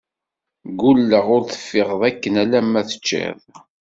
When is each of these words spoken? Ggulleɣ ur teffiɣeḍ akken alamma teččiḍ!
Ggulleɣ 0.69 1.25
ur 1.35 1.43
teffiɣeḍ 1.45 2.01
akken 2.09 2.33
alamma 2.43 2.81
teččiḍ! 2.89 3.39